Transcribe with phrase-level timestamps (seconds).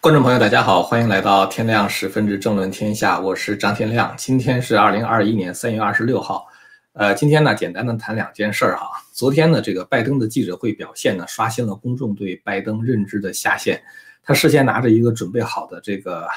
[0.00, 4.14] 观众朋友，大家好，欢迎来到天亮十分之政论天下，我是张天亮。
[4.16, 6.46] 今天是二零二一年三月二十六号，
[6.92, 8.88] 呃，今天呢，简单的谈两件事儿哈。
[9.12, 13.82] 昨天呢，这个拜登的记者会表现呢，刷新了公众对拜登认知的下限。
[14.22, 16.28] 他事先拿着一个准备好的这个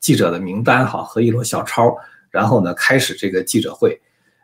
[0.00, 1.96] 记者的名单哈和一摞小抄，
[2.30, 3.96] 然后呢，开始这个记者会。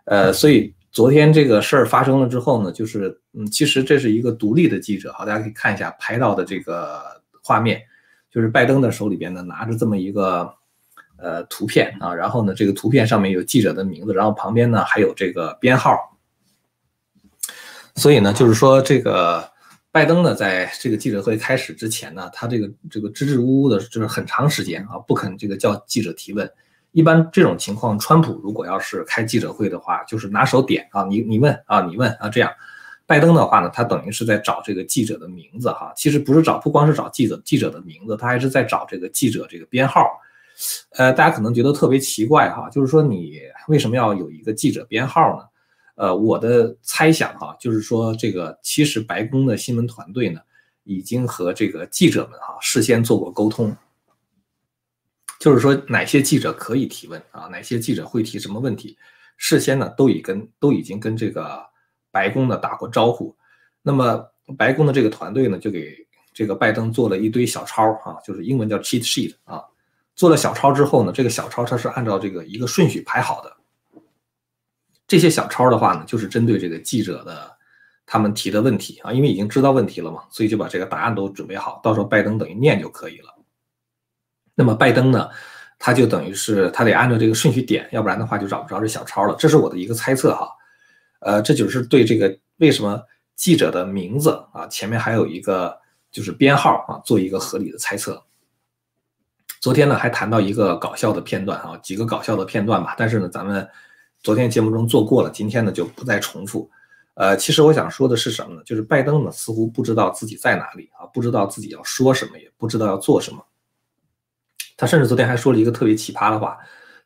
[0.04, 7.02] 呃，所以昨天这个事儿发生了之后呢，就是嗯，其实这是一个独立的记者，好，大家可以看一下拍到的这个
[7.42, 7.82] 画面。
[8.30, 10.54] 就是拜登的手里边呢，拿着这么一个
[11.16, 15.96] 呃图片啊，然后呢，这个图片上面有记者的名字，然后旁边呢还有这个编号。
[17.96, 19.50] 所以呢，就是说这个
[19.90, 26.48] 拜登呢，在这个记者会开始之前呢，他这个这个支支吾吾的，就是很长时间啊，不肯这个叫记者提问。
[26.92, 32.50] 一般这种情况，川普如果要是开记者会的话，就是拿手点啊，你你问啊，你问啊，这样。
[33.10, 40.08] 拜登的话呢，他等于是在找这个记者的名字哈，其实不是找，不光是找记者记者的名字，他还是在找这个记者这个编号。
[40.90, 45.44] 呃，大家可能觉得特别奇怪哈，就是说你为什么要有一个记者编号呢？
[45.96, 50.40] 呃，我的猜想哈，就是说这个其实白宫的新闻团队呢，
[50.84, 53.76] 已经和这个记者们哈事先做过沟通，
[55.40, 58.96] 就是说哪些记者可以提问啊，哪些记者会提什么问题，
[59.36, 61.68] 事先呢都已跟都已经跟这个。
[62.10, 63.36] 白宫呢打过招呼，
[63.82, 64.24] 那么
[64.58, 65.96] 白宫的这个团队呢就给
[66.32, 69.62] 这个拜登做了一堆小抄啊，就是英文叫 cheat sheet 啊。
[70.14, 73.56] 做了小抄之后呢，这个小抄它是按照这个一个顺序排好的。
[75.06, 77.50] 这些小抄的话呢，就是针对这个记者的
[78.06, 83.34] 他们提的问题啊，因为已经知道问题了嘛，所以就把这个答案都准备好，到时候拜登等于念就可以了。
[84.54, 85.28] 那么拜登呢，
[85.78, 89.34] 他就等于是他得按照这个顺序点，要不然的话就找不着这小抄了。
[89.38, 90.48] 这是我的一个猜测哈。
[91.20, 93.02] 呃，这就是对这个为什么
[93.36, 95.78] 记者的名字啊前面还有一个
[96.10, 98.22] 就是编号啊，做一个合理的猜测。
[99.60, 103.68] 昨天呢还谈到一个搞笑的片段啊，几个搞笑的片段吧，但是呢咱们
[104.22, 106.70] 昨天节目中做过了，今天呢就不再重复。
[107.14, 108.62] 呃，其实我想说的是什么呢？
[108.64, 113.44] 就是拜登呢似乎不知道自己在哪里啊，不知道自己要说什么，也不知道要做什么。
[114.78, 116.56] 他甚至昨天还说了一个特别奇葩的话，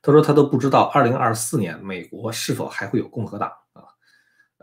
[0.00, 3.50] 他说他都不知道二零二四年美国是否还会有共和党。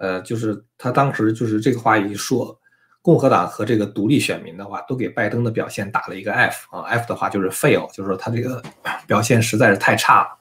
[0.02, 2.60] 呃，就是他当时就是这个话一说，
[3.04, 8.60] 共和党和这个独立选民的话，都给拜登的表现打了一个 F 啊，F 的话就是 fail，就是说他这个
[9.06, 10.40] 表现实在是太差了。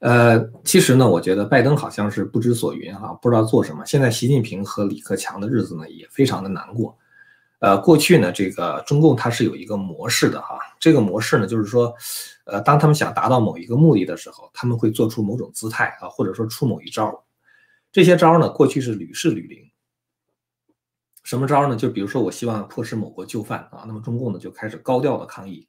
[0.00, 3.86] 呃，其实呢，我觉得拜登好像是不知所云哈，不知道做什么。
[3.86, 6.98] 现在习近平和李克强的日子呢，也非常的难过。
[7.60, 11.94] 呃，过去呢，这个中共它是有一个模式的哈，这个模式呢，就是说，
[12.42, 17.22] 呃，当他们想达到某一个目的的时候，他们会做出某种姿态啊，或者说出某一招。
[17.92, 19.70] 这些招呢，过去是屡试屡灵。
[21.24, 21.76] 什么招呢？
[21.76, 25.68] 就比如说，我希望迫使某国就范啊，那么中共呢就开始高调的抗议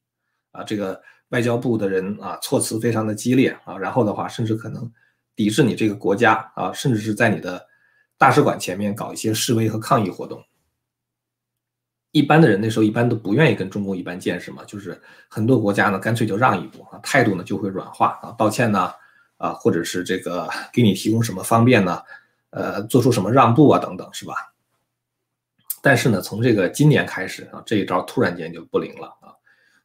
[0.52, 4.92] 啊，这个外交部的人啊措辞非常的激烈啊，然后的话甚至可能
[5.36, 7.64] 抵制你这个国家啊，甚至是在你的
[8.18, 10.44] 大使馆前面搞一些示威和抗议活动。
[12.12, 18.92] 一般的人那时候一般都不愿意跟中共一般见识嘛，就是很多国家呢干脆就让一步啊，态度呢就会软化啊，道歉呢。
[19.44, 22.02] 啊或者是这个给你提供什么方便呢？
[22.52, 24.36] 呃，做出什么让步啊，等等，是吧？
[25.82, 29.36] 但是呢，从这个今年开始啊，这一招突然间就不灵了啊！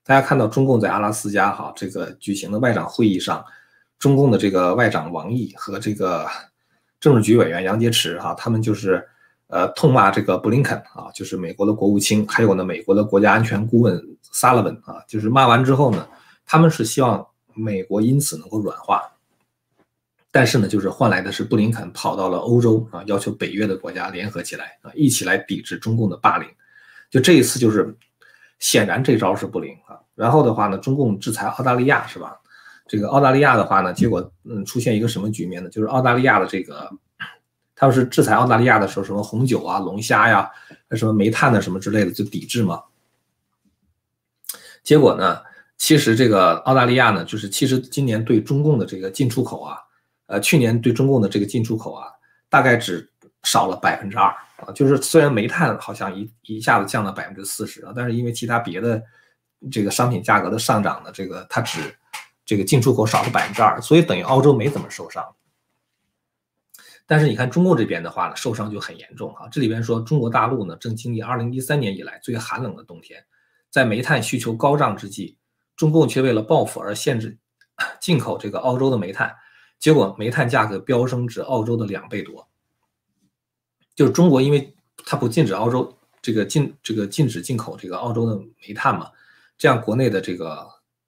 [0.04, 3.44] 大家看到中共在阿拉斯加哈这个举行的外长会议上，
[3.98, 6.24] 中共的这个外长王毅和这个
[7.00, 9.04] 政治局委员杨洁篪哈，他们就是
[9.48, 16.06] 呃痛骂这个布林肯啊，就是美国的国务卿，还有呢美国的国家安全顾问萨勒文啊，就是骂完之后呢，
[16.46, 19.02] 他们是希望美国因此能够软化。
[20.30, 26.46] 但是呢，就是换来的是布林肯跑到了欧洲啊，要求北约的国家联合起来啊，一起来抵制中共的霸凌。
[27.10, 27.96] 就这一次，就是
[28.58, 29.98] 显然这招是不灵啊。
[30.14, 32.36] 然后的话呢，中共制裁澳大利亚是吧？
[32.86, 35.70] 这个澳大利亚的话呢，结果嗯出现一个什么局面呢？
[35.70, 36.90] 就是澳大利亚的这个，
[37.74, 40.50] 他们是制裁澳大利亚的时候，什么红酒啊、龙虾呀、
[40.90, 42.82] 什么煤炭的什么之类的就抵制嘛。
[44.82, 45.40] 结果呢，
[45.78, 49.78] 其实这个澳大利亚呢，就是其实今年对中共的这个进出口啊。
[50.28, 52.06] 呃，去年对中共的这个进出口啊，
[52.50, 53.10] 大概只
[53.44, 54.28] 少了百分之二
[54.58, 59.02] 啊，就是虽然煤炭好像一一下子降了百分之四十啊，但是因为其他别的
[59.72, 61.80] 这个商品价格的上涨呢，这个它只
[62.44, 65.24] 这个进出口少了百分之二，所以等于澳洲没怎么受伤。
[67.06, 69.48] 但是你看中共这边的话呢，受伤就很严重啊。
[69.50, 73.24] 这里边说中国大陆呢正经历二零一三年以来最寒冷的冬天，
[73.70, 75.38] 在煤炭需求高涨之际，
[75.74, 77.38] 中共却为了报复而限制
[77.98, 79.34] 进口这个澳洲的煤炭。
[79.78, 82.48] 结果煤炭价格飙升至澳洲的两倍多，
[83.94, 89.10] 就是中国，因为它不禁止澳洲这个禁这个禁止进口这个澳洲的煤炭嘛，
[89.56, 90.66] 这样国内的这个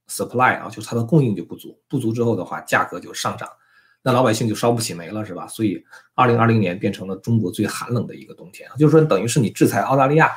[0.08, 3.48] supply 啊，就它的供应就不足，不足之后的话，价格就上涨，
[4.02, 5.46] 那老百姓就烧不起煤了，是吧？
[5.48, 5.84] 所以
[6.14, 10.30] 二零二零年变成了中国最寒冷的一个冬天，就是说等于是你制裁澳大利亚，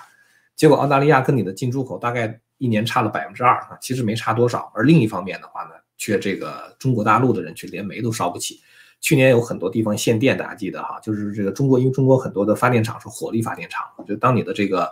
[0.55, 8.59] 结果澳大利亚跟你的进出口大概一年差了百分之二啊，其实没差多少，而另一方面的话呢，却这个中国大陆的人却连煤都烧不起。
[8.99, 14.89] 去年有很多地方限电，大家记得哈，就是这个中国，因为中国很多的发电厂是火力发电厂，就当你的这个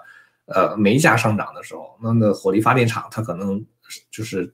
[0.48, 3.63] 呃煤价上涨的时候，那那火力发电厂它可能
[4.12, 4.53] 就是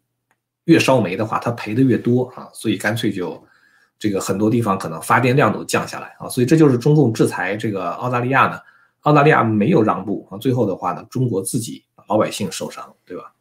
[0.65, 3.43] 越烧煤的话，它赔的越多啊，所以干脆就
[3.97, 8.59] 这个很多地方可能发电量都降下来啊，所以这就是中共制裁这个澳大利亚呢，
[9.01, 13.33] 澳大利亚没有让步啊，最后的话呢，中国自己老百姓受伤，对吧？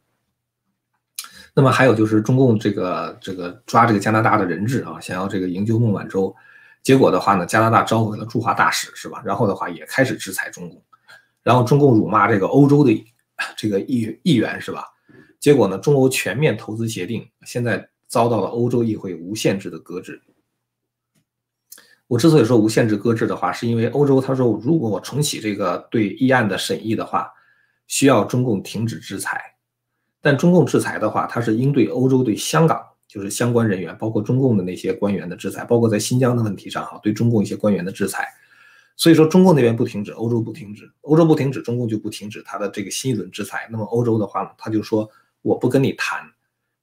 [1.57, 6.35] 那么还有就是中共这个这个抓这个加拿大的人质啊，想要这个营救孟晚舟，
[6.83, 9.23] 结果的话呢，加拿大召回了驻华大使是吧？
[9.25, 10.79] 然后的话也开始制裁中共，
[11.41, 13.03] 然后中共辱骂这个欧洲的
[13.57, 14.85] 这个议议员是吧？
[15.39, 20.21] 结果呢，中欧全面投资协定现在遭到了欧洲议会无限制的搁置。
[22.05, 27.27] 我之所以说无限制搁置的话，是因为欧洲他说，如果我重启这个对议案的审议的话，
[27.87, 29.41] 需要中共停止制裁。
[30.27, 38.27] 但中共制裁的话，它是应对欧洲对香港就是相关人员，包括中共的那些官员的制裁，包括在新疆的问题上哈，对中共一些官员的制裁。
[38.97, 43.69] 所以说，中共那边不停止，欧洲不停止，欧洲不停止，中共就不停止它的这个新一轮制裁。
[43.71, 45.09] 那么欧洲的话呢，他就说
[45.43, 46.19] 我不跟你谈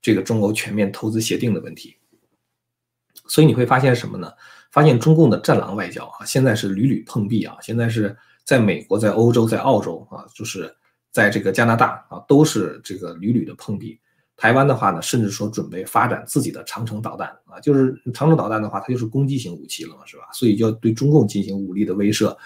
[0.01, 1.95] 这个中欧全面投资协定的问题。
[3.27, 4.33] 所以你会发现什么呢？
[4.71, 10.75] 发现中共的战狼外交啊，现在是屡屡碰壁啊，现在是在美国、在欧洲、在澳洲啊，就是。
[11.15, 14.01] 在这个加拿大啊，都是这个屡屡的碰壁。
[14.37, 20.25] 台湾的话呢，甚至说准备发展自己的长城导弹啊，就是长城导弹的话，它就是攻击型武器了嘛，是吧？
[20.33, 22.37] 所以就要对中共进行武力的威慑。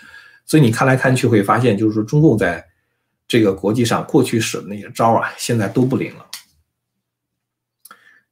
[0.44, 2.62] 所以你看来看去会发现，就是说中共在
[3.26, 6.26] 这个国际上过去使的那些招啊，现在都不灵了。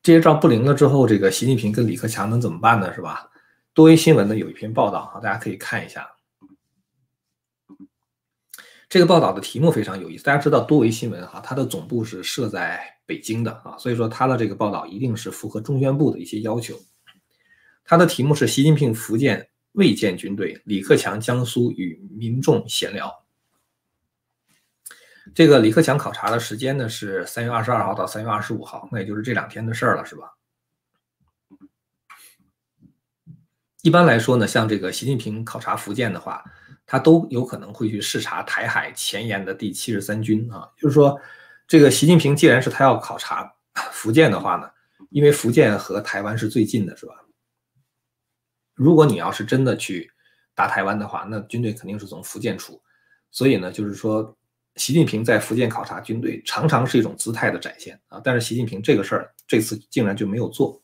[0.03, 2.93] 这些招不灵了之后，这个习近平跟李克强能怎么办呢？
[2.95, 3.31] 是吧？
[3.73, 6.07] 多维新闻呢有一篇报道啊，大家可以看一下。
[8.89, 16.79] 这个报道的题目非常有意思，大家知道多维新闻哈，它的总部是设在北京的啊，所以说它的这个报道一定是符合中宣部的一些要求。
[17.85, 23.13] 它的题目是习近平福建未建军队，李克强江苏与民众闲聊。
[25.35, 30.33] 这个李克强考察的时间呢是三月二十二号到三月二十五号，那也就是这两天的事儿了，是吧？
[33.83, 36.45] 一般来说呢，像这个习近平考察福建的话。
[36.87, 41.21] 他都有可能会去视察台海前沿的第七十三军啊，就是说，
[41.67, 43.53] 这个习近平既然是他要考察
[43.91, 44.71] 福建的话呢，
[45.11, 47.15] 因为福建和台湾是最近的，是吧？
[48.75, 50.09] 如果你要是真的去
[50.55, 52.81] 打台湾的话，那军队肯定是从福建出，
[53.33, 54.37] 所以呢，就是说，
[54.77, 60.81] 习近平在福建考察军队常常是一种姿态的展现啊，但是习近平这个事儿这次竟然就没有做，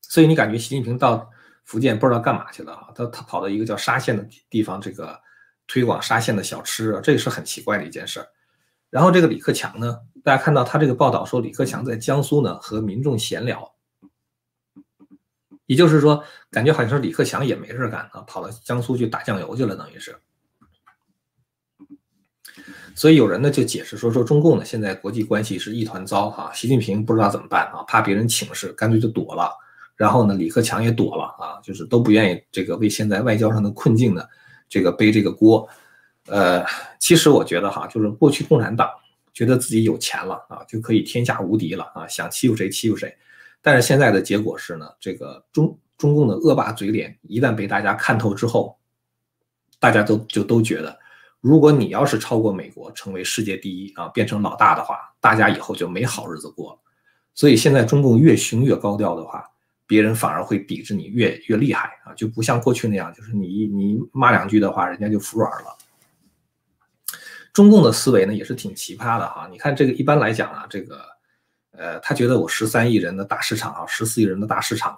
[0.00, 1.30] 所以你感觉习近平到？
[1.68, 2.88] 福建不知道干嘛去了啊？
[2.94, 5.20] 他他跑到一个叫沙县的地方，这个
[5.66, 8.26] 推广沙县的小吃，这个是很奇怪的一件事儿。
[8.88, 13.74] 然后这个李克强呢，大家看到他这个报道说，李克强在江苏呢和民众闲聊，
[15.66, 20.16] 也就是说，感觉好像是李克强也没事干啊，跑到江苏去打酱油去了，等于是。
[22.94, 29.54] 所以有人呢就解释说，说中共呢现在国际关系是一团糟哈，习近平不知道怎么办啊，怕别人请示，干脆就躲了。
[29.98, 34.24] 然后呢，李克强也躲了啊，就是都不愿意这个为现在外交上的困境呢，
[34.68, 35.68] 这个背这个锅。
[36.26, 36.64] 呃，
[37.00, 38.88] 其实我觉得哈，就是过去共产党
[39.34, 43.12] 觉得自己有钱了啊，就可以天下无敌了啊，想欺负谁欺负谁。
[43.60, 48.78] 但是现在的结果是呢，这个中中共的恶霸嘴脸一旦被大家看透之后，
[49.80, 50.96] 大家都就都觉得，
[51.40, 56.78] 如果你要是超过美国，成为世界第一啊，变成老大的话，大家以后就没好日子过了。
[57.34, 59.44] 所以现在中共越凶越高调的话。
[59.88, 65.76] 别人反而会抵制你越越厉害啊，就不像过去那样，就是你你骂两句的话，人家就服软了。
[67.54, 71.00] 中共的思维呢也是挺奇葩的哈，你看这个一般来讲啊，这个
[71.70, 74.96] 呃，他觉得我十三亿人的大市场啊，十四亿人的大市场，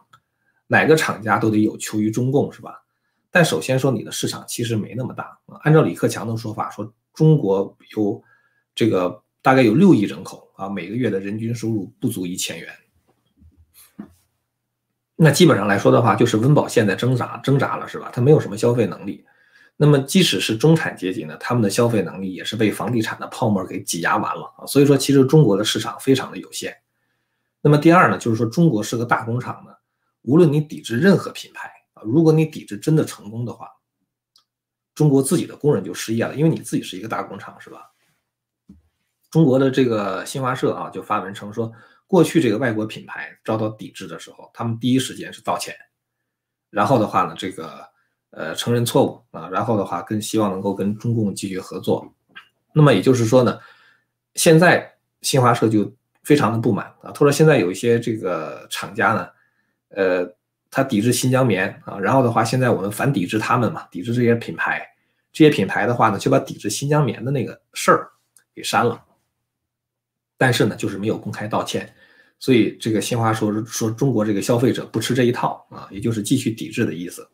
[0.67, 2.83] 哪个厂家都得有求于中共是吧？
[3.31, 8.21] 但首先说你的市场其实没那么大，按照李克强的说法说，中国有
[8.75, 12.69] 这个大概有六亿人口啊，每个月的人均收入不足一千元。
[15.23, 18.11] 那基本上来说的话，就是温饱线在挣扎挣扎了，是吧？
[18.11, 19.23] 它没有什么消费能力。
[19.77, 24.65] 那么即使是中产阶级呢，他们的消费能力也是被房地产的泡沫给挤压完了啊。
[24.65, 26.75] 所以说，其实中国的市场非常的有限。
[27.61, 29.73] 那么第二呢，就是说中国是个大工厂呢，
[30.23, 33.69] 无论你抵制任何品牌啊，如果你抵制真的成功的话，
[34.95, 37.91] 中国自己的工人就失业了，因为你自己是一个大工厂，是吧？
[39.31, 41.71] 中国的这个新华社啊，就发文称说，
[42.11, 45.73] 过去这个外国品牌遭到抵制的时候，他们第一时间是道歉，
[46.69, 47.89] 然后的话呢，这个
[48.31, 52.13] 呃承认错误啊，然后的话跟希望能够跟中共继续合作。
[52.73, 53.57] 那么也就是说呢，
[54.35, 55.89] 现在新华社就
[56.25, 59.29] 非常的不满啊，他说现在有一些这个厂家呢，
[59.91, 60.35] 呃，
[60.69, 64.85] 他抵制新疆棉啊，然后的话现在我们反抵制他们嘛，抵制这些品牌，
[65.33, 68.11] 这些品牌的话呢，就把抵制新疆棉的那个事儿
[68.53, 69.05] 给删了。
[70.37, 71.95] 但是呢，就是没有公开道歉，
[72.41, 77.29] 所以这个新华说说中国这个消费者不吃这一套啊，也就是继续抵制的意思。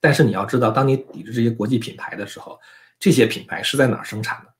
[0.00, 2.58] 但是你要知道，当你抵制这些国际品牌的时候，
[2.98, 4.52] 这些品牌是在哪生产的？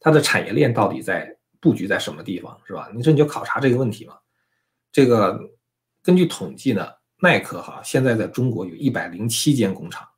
[0.00, 2.90] 它的产业链到底在布局在什么地方，是吧？
[2.94, 4.14] 你说你就考察这个问题嘛。
[4.90, 5.38] 这个
[6.02, 6.88] 根据统计呢，
[7.20, 10.08] 耐克哈现在在中国有一百零七间工厂。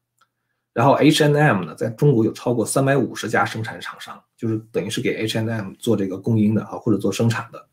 [0.72, 7.68] 然后 HNM 呢，在中国有超过三百五十家生产厂商，就是等于是给 HNM 做这个供应的啊，或者做生产的。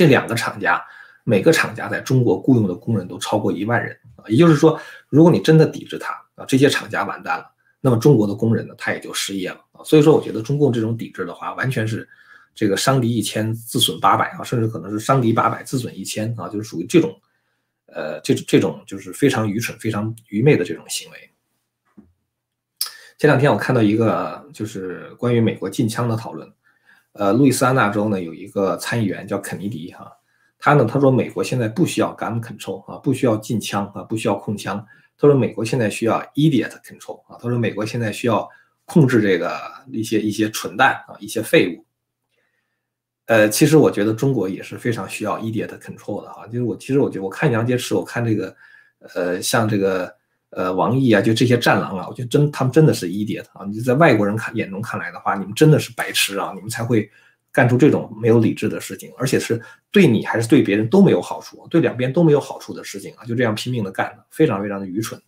[0.00, 0.82] 这两个厂家，
[1.24, 4.24] 每个厂家在中国雇佣的工人都超过一万人啊。
[4.28, 4.80] 也就是说，
[5.10, 7.44] 如果你真的抵制它啊，这些厂家完蛋了，
[7.82, 9.84] 那么中国的工人呢，他也就失业了啊。
[9.84, 12.08] 所以说，我觉得中共这种抵制的话，完全是
[12.54, 17.14] 这个伤敌一千，自损八百啊，甚至可能是伤敌八百，自损一千啊，就是属于这种，
[17.88, 21.30] 呃，这这种就是非常愚蠢、非常愚昧的这种行为。
[23.18, 26.50] 前两天我看到一个就是关于美国禁枪的讨论，
[27.12, 30.10] 呃，路易斯安那州呢有一个参议员叫肯尼迪哈，
[30.58, 34.84] 他呢他说美国现在不需要 gun control 啊，不需要禁枪啊，不需要控枪，
[35.18, 38.48] 他说美国现在需要 idiot control 啊，他说美国现在需要
[38.84, 41.84] 控制这个一些一些蠢蛋啊，一些废物。
[43.26, 48.56] 呃，其实我觉得中国也是非常需要 idiot control 的哈，就是我其实我觉得我看杨洁篪，我看这个
[49.14, 50.19] 呃像这个。
[50.50, 53.64] 呃，王毅啊，就这些战狼啊，我觉得真他们真的是一叠的啊！
[53.66, 56.52] 你在外国人看眼中看来的话，你们真的是白痴啊！
[56.56, 57.08] 你们才会
[57.52, 63.24] 干出这种没有理智的事情，而且是对你还是对别人都没有好处，对两边都没有好处的事情啊！
[63.24, 65.22] 就这样拼命的干，非常非常的愚蠢。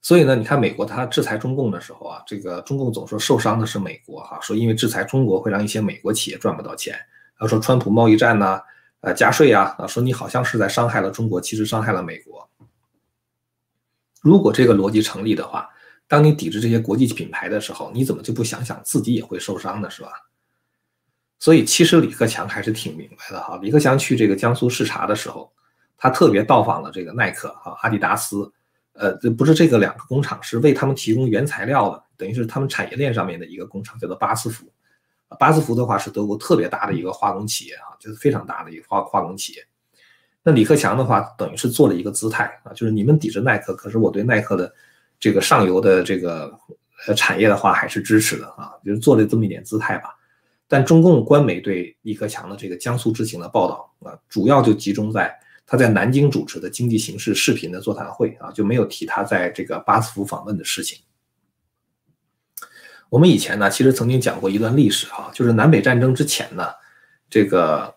[0.00, 6.98] 所以呢，你看美国他制裁中共的时候啊，这个中共总说受伤的是美国哈，说因为制裁中国会让一些美国企业赚不到钱，
[7.38, 8.60] 他说川普贸易战呢，
[9.02, 12.48] 呃加税啊，啊说你好像是在伤害了中国，其实伤害了美国。
[14.22, 15.68] 如果这个逻辑成立的话，
[16.06, 19.90] 当你抵制这些国际品牌的时候，你怎么就不想想自己也会受伤呢？
[19.90, 20.12] 是吧？
[21.38, 23.58] 所以其实李克强还是挺明白的哈。
[23.60, 25.52] 李克强去这个江苏视察的时候，
[25.98, 28.52] 他特别到访了这个耐克啊、阿迪达斯，
[28.92, 34.72] 呃，这不是这个两个工厂是为他们提供原材料的，等于是他们产业链上面的一个工厂，叫做巴斯夫。
[35.38, 39.66] 巴斯夫的话是德国特别大的一个化工企业啊，就是非常大的一个化化工企业。
[40.44, 44.74] 那李克强的话，等于是做了一个姿态啊，就是你们抵制耐克，可是我对耐克的
[45.20, 46.52] 这个上游的这个
[47.06, 50.16] 呃产业的话还是支持的啊，就是做了这么一点姿态吧。
[50.66, 55.32] 但中共官媒对李克强的这个江苏之行的报道啊，主要就集中在
[55.64, 60.98] 他在南京主持的经济形势视频的座谈会啊，就没有提他在这个巴斯夫访问的事情。
[63.08, 66.64] 我们以前呢，其实曾经讲过一段历史哈，就是南北战争之前呢，
[67.30, 67.94] 这个。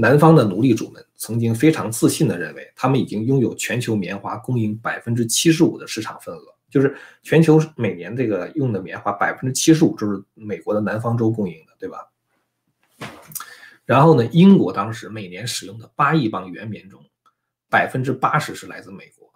[0.00, 12.08] 南方的奴隶主们曾经非常自信地认为，他们已经拥有全球棉花供应百分之七十五的市场份额，就是全球每年这个用的棉花百分之七十五就是美国的南方州供应的，对吧？
[13.84, 17.04] 然后呢，英国当时每年使用的八亿磅原棉中，
[17.68, 19.28] 百分之八十是来自美国，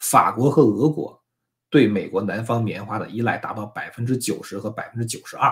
[0.00, 1.22] 法国和俄国
[1.70, 5.50] 对美国南方棉花的依赖达到百分之九十和百分之九十二。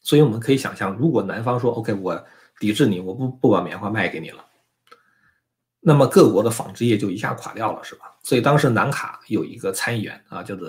[0.00, 2.26] 所以我们可以想象，如果南方说 “OK，我
[2.58, 4.44] 抵制你，我不不把棉花卖给你了”，
[5.80, 8.06] 那么各国的纺织业就一下垮掉了，是吧？
[8.22, 10.68] 所以当时南卡有一个参议员啊，叫做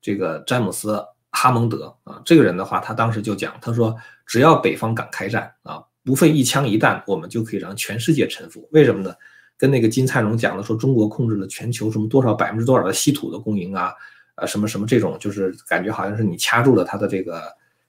[0.00, 0.92] 这个詹姆斯·
[1.30, 8.68] 哈蒙德啊，这个人的话，他当时就讲，他说：“只要北方敢开战啊，不费一枪一弹，我们就可以让全世界臣服。
[8.72, 9.14] 为什么呢？
[9.56, 13.92] 跟那个金灿荣讲的说，中国控制了全球什么多少百分之多少的稀土的供应啊，
[14.36, 17.42] 呃，什么什么这种，就是感觉好像是你掐住了他的这个。”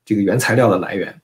[0.04, 1.22] 这个原材料的来源，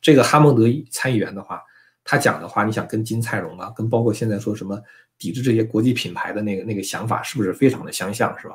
[0.00, 1.62] 这个哈蒙德参议员的话，
[2.04, 4.80] 他讲的话，你想跟金灿荣啊，跟包括现在说什么
[5.18, 8.54] 抵制这些国际品牌的那个那个想法，是不是非常的相像，是吧？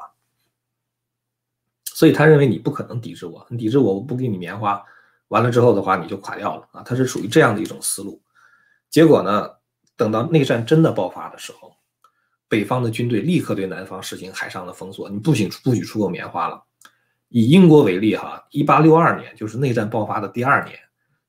[1.84, 4.84] 所以他认为你不可能抵制我，你抵制我，我不给你棉花，
[5.30, 6.84] 完了之后的话，你就垮掉了啊！
[6.84, 8.22] 他是属于这样的一种思路。
[8.90, 9.50] 结果呢，
[9.96, 11.76] 等到内战真的爆发的时候，
[12.50, 16.64] 北方的军队立刻对南方实行海上的封锁，你不许不许出口棉花了。
[17.30, 20.78] 以英国为例，哈，一八六二年就是内战爆发的第二年，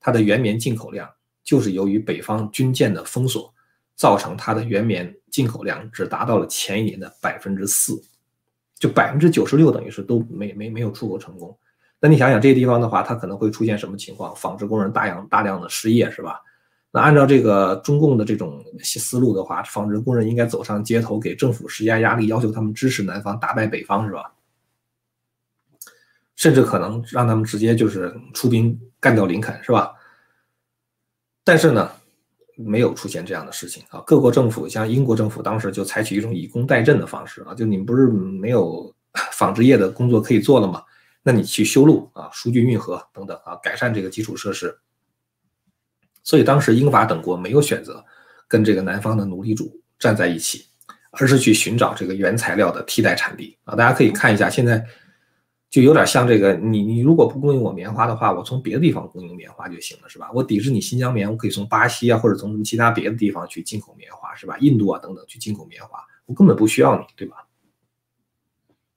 [0.06, 1.10] 它的原棉进口量
[1.42, 3.52] 就是由于北方军舰的封锁，
[3.96, 8.00] 造成它的原棉进口量只达到了前一年的百分之四，
[8.78, 11.58] 就百分之九十六等于是都没没没有出口成功。
[11.98, 14.32] 那你想想这些地方的话，它可能会出现什么情况？
[14.36, 16.40] 纺织工人大量大量的失业是吧？
[16.92, 24.32] 那按照这个中共的这种思路的话，纺织工人应该走上街头，给政府施加压力，要求他们支持南方打败北方是吧？
[26.36, 29.95] 甚至可能让他们直接就是出兵干掉林肯是吧？
[31.46, 31.88] 但是呢？
[32.58, 34.02] 没有出现这样的事情啊！
[34.06, 38.90] 各国政府像英国政府当时就采取一种以工代赈的方式啊，就你们不是没有
[39.32, 40.82] 纺织业的工作可以做了吗？
[41.22, 44.74] 那你去修路啊、疏浚运河等等啊，改善这个基础设施。
[46.24, 48.02] 所以当时英法等国没有选择
[48.48, 50.64] 跟这个南方的奴隶主站在一起，
[51.10, 53.76] 而是去寻找这个原材料的替代产地啊！
[53.76, 54.82] 大家可以看一下现在。
[55.68, 60.30] 就有点像这个，你你如果不供应我棉花的话，我从别的地方供应棉花就行了，是吧？
[60.32, 64.56] 我抵制你新疆棉，我可以从巴西啊，或者从什么其他别的地方去进口棉花，是吧？
[64.58, 67.44] 印度啊等等去进口棉花，我根本不需要你，对吧？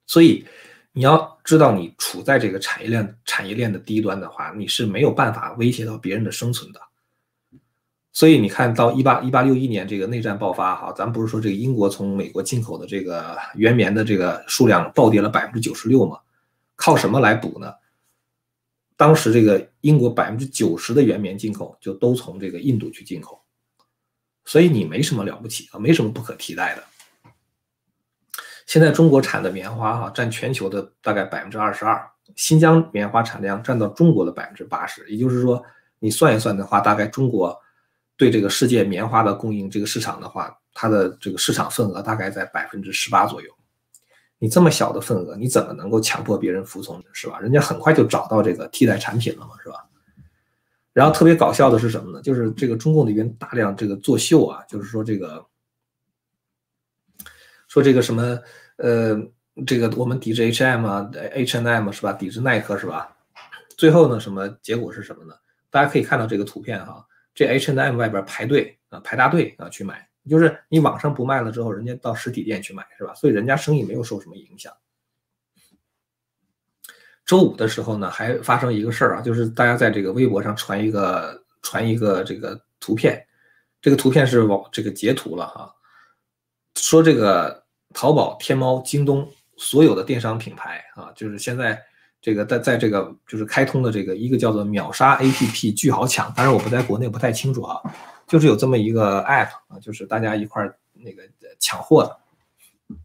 [0.05, 0.45] 所以
[0.93, 6.79] 你要知道，你处在这个产业链产业链的低端的话，你是没有办法威胁到别人的生存的。
[8.11, 16.17] 所以你看到一八一八六一年这个内战爆发，哈，咱不是说这个英国从美国进口的这个原棉的这个数量暴跌了百分之九十六吗？
[16.79, 17.73] 靠什么来补呢？
[18.95, 23.43] 当时这个英国百分之九十的原棉进口就都从这个印度去进口，
[24.45, 26.83] 所以你没什么了不起啊，没什么不可替代的。
[28.65, 35.61] 现在中国产的棉花哈占全球的大概百分之二十二，新疆棉花产量占到中国的百分之八十，也就是说
[35.99, 37.59] 你算一算的话，大概中国
[38.15, 43.58] 对这个世界棉花的供应这个市场的话，它的这个市场份额大概在百分之十八左右。
[44.39, 47.39] 你这么小的份额，你怎么能够强迫别人服从，是吧？
[47.39, 49.85] 人家很快就找到这个替代产品了嘛，是吧？
[50.91, 52.21] 然后特别搞笑的是什么呢？
[52.21, 55.45] 就是这个中共那边大量这个作秀啊，就是说这个，
[57.67, 58.39] 说这个什么，
[58.77, 59.15] 呃，
[59.67, 62.11] 这个我们抵制 H&M 啊，H&M 是吧？
[62.13, 63.15] 抵制耐克是吧？
[63.77, 65.33] 最后呢，什么结果是什么呢？
[65.69, 70.08] 大家可以看到这个图片哈，这 H&M 外边排队啊，排大队啊去买。
[70.29, 73.13] 就是你网上不卖了之后，人家到实体店去买，是吧？
[73.15, 74.71] 所以人家生意没有受什么影响。
[77.25, 83.23] 周五的时候呢，还发生一个事儿啊，就是大家在这个微博上传一个传一个这个图片，
[83.81, 85.71] 这个图片是往这个截图了哈，
[86.75, 87.63] 说这个
[87.93, 91.79] 淘宝、天猫、京东所有的电商品牌啊，就是现在
[92.19, 97.79] 这个在在这个就是开通的这个一个叫做秒杀 APP 巨好抢，当然我不在国内不太清楚啊。
[98.29, 101.23] 就是有这么一个 app 啊，就是大家一块儿那个
[101.59, 102.95] 抢货的，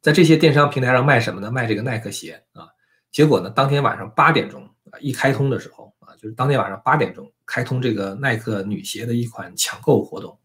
[0.00, 1.50] 在这些电商平台上卖什么呢？
[1.50, 2.68] 卖这个耐克鞋啊。
[3.10, 10.38] 结果呢，当天晚上八点钟啊，一开通的时候啊，就是当天晚上八点钟开通这个耐克女鞋的一款抢购活动。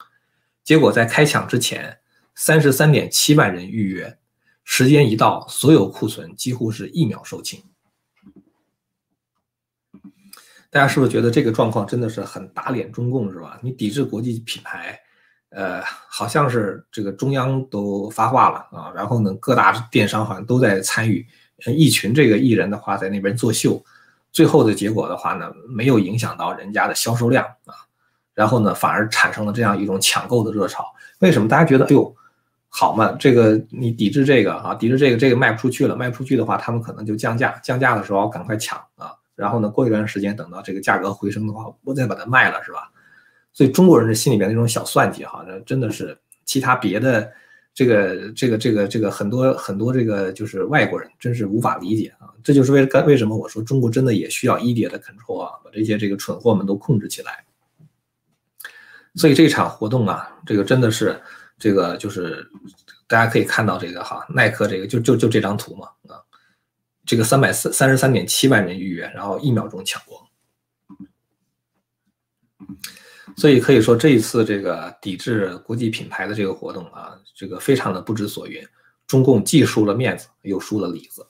[0.65, 1.97] 结果在开抢之前，
[2.35, 4.17] 三十三点七万人预约，
[4.65, 7.63] 时间一到，所有库存几乎是一秒售罄。
[10.69, 13.57] 大家是不是觉得这个状况真的是很打脸中共是吧？
[13.61, 14.99] 你抵制国际品牌，
[15.49, 21.25] 呃，好像是这个中央都发话了啊，然后呢，各大电商好像都在参与，
[21.67, 23.81] 一群这个艺人的话在那边作秀，
[24.31, 27.73] 最后的结果的话呢，没有影响到人家的销售量啊，
[28.33, 30.85] 然后呢，反而产生了这样一种抢购的热潮。
[31.19, 32.13] 为什么大家觉得哎呦
[32.69, 33.13] 好嘛？
[33.13, 39.16] 这个你抵制这个啊，抵制这个这个卖不出去了，卖不出去的话，他们可能就降价，降价的时候赶快抢啊。
[39.37, 42.91] 然后呢，过一段时间，等到这个价格回升的话，我再把它卖了，是吧？
[43.53, 47.31] 所以中国人的心里面那种小算计，哈，那真的是其他别的
[47.73, 52.33] 这个这个这个这个很多很多这个就是外国人真是无法理解啊！
[52.43, 57.45] 这就是为为什么我说中国真的也需要一点的 control 啊，把这些这个蠢货们都控制起来。
[59.15, 61.19] 所以这场活动啊，这个真的是
[61.59, 62.47] 这个就是
[63.07, 66.21] 大家可以看到这个哈，耐克这个就就就这张图嘛啊。
[67.07, 70.21] 这个三百三三十三点七万人预约，然后一秒钟抢光，
[73.37, 78.61] 所以可以说这一次这个抵制国际品牌的这个活动啊，这个非常的不知所云。
[79.07, 81.25] 中共既输了面子，又输了里子。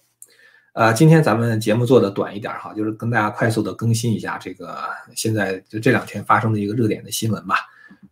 [0.73, 4.79] 呃，今天咱们节目做的短一点哈，就是跟大家快速的更新一下这个
[5.15, 7.55] 现在就这两天发生的一个热点的新闻吧。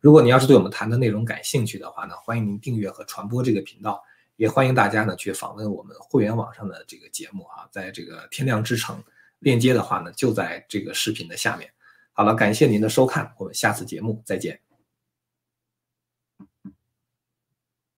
[0.01, 4.04] 如果你要是对我们谈的内容感兴趣的话呢，欢迎您订阅和传播这个频道。
[4.36, 9.02] 也欢迎大家呢去访问我们会员网上的这个节目啊，在这个天亮之城
[9.39, 11.69] 链接的话呢，就在这个视频的下面。
[12.12, 14.64] 好了，感谢您的收看，我们下次节目再见。